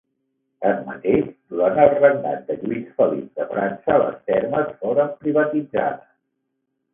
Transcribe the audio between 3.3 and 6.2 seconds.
de França, les termes foren privatitzades.